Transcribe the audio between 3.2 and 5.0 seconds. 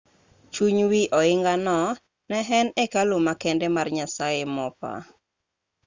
makende mar nyasaye mopa